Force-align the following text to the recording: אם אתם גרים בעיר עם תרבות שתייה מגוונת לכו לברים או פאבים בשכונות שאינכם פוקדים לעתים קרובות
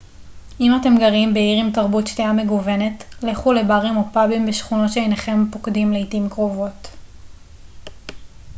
אם 0.59 0.71
אתם 0.81 0.97
גרים 0.97 1.33
בעיר 1.33 1.59
עם 1.65 1.71
תרבות 1.71 2.07
שתייה 2.07 2.33
מגוונת 2.33 3.03
לכו 3.23 3.53
לברים 3.53 3.97
או 3.97 4.01
פאבים 4.13 4.45
בשכונות 4.45 4.91
שאינכם 4.91 5.43
פוקדים 5.51 5.93
לעתים 5.93 6.29
קרובות 6.29 6.87